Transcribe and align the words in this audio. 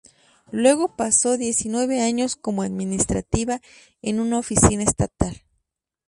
Luego 0.51 0.87
pasó 0.95 1.37
diecinueve 1.37 2.01
años 2.01 2.35
como 2.35 2.63
administrativa 2.63 3.61
en 4.01 4.19
una 4.19 4.39
oficina 4.39 4.81
estatal. 4.81 5.43